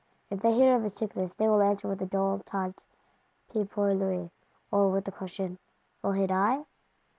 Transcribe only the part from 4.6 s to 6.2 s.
or with the question, Will